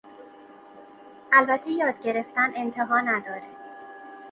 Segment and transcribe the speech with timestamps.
[1.33, 3.49] البته یادگرفتن انتها نداره.